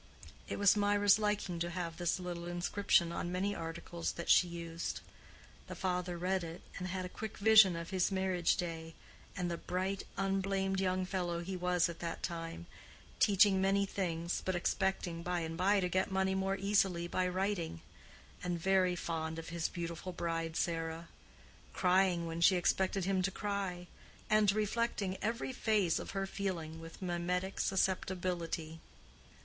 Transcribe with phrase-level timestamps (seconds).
[0.49, 4.99] It was Mirah's liking to have this little inscription on many articles that she used.
[5.67, 8.95] The father read it, and had a quick vision of his marriage day,
[9.37, 12.65] and the bright, unblamed young fellow he was at that time;
[13.19, 17.81] teaching many things, but expecting by and by to get money more easily by writing;
[18.43, 23.85] and very fond of his beautiful bride Sara—crying when she expected him to cry,
[24.31, 28.79] and reflecting every phase of her feeling with mimetic susceptibility.